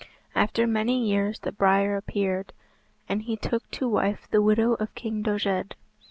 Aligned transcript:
After 0.33 0.65
many 0.65 1.07
years 1.07 1.37
the 1.41 1.51
briar 1.51 1.95
appeared, 1.95 2.53
and 3.07 3.21
he 3.21 3.37
took 3.37 3.69
to 3.69 3.87
wife 3.87 4.27
the 4.31 4.41
widow 4.41 4.73
of 4.79 4.95
King 4.95 5.21
Doged. 5.21 5.75